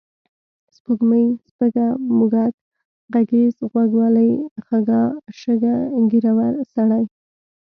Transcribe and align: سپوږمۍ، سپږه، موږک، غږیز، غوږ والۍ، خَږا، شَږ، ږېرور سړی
سپوږمۍ، 0.75 1.25
سپږه، 1.49 1.87
موږک، 2.17 2.53
غږیز، 3.13 3.55
غوږ 3.71 3.91
والۍ، 3.99 4.31
خَږا، 4.65 5.01
شَږ، 5.39 5.61
ږېرور 6.09 6.53
سړی 6.73 7.03